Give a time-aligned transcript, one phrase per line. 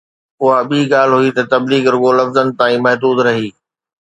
[0.43, 3.47] اها ٻي ڳالهه هئي ته تبليغ رڳو لفظن تائين محدود رهي.